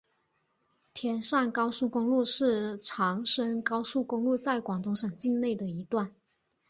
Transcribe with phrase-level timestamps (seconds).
[0.95, 6.11] 天汕高速公路是长深高速公路在广东省境内的一段。